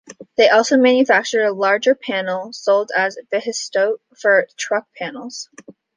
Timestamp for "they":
0.35-0.49